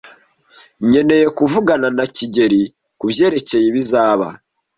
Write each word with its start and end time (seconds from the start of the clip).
Nkeneye 0.87 1.27
kuvugana 1.37 1.87
na 1.97 2.05
kigeli 2.15 2.61
kubyerekeye 2.99 3.65
ibizaba. 3.71 4.27